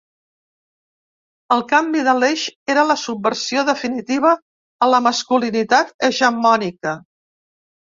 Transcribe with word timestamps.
El 1.55 1.61
canvi 1.73 2.07
d'Aleix 2.07 2.47
era 2.77 2.87
la 2.93 2.97
subversió 3.03 3.67
definitiva 3.71 4.35
a 4.89 4.93
la 4.97 5.05
masculinitat 5.13 5.97
hegemònica. 6.13 7.01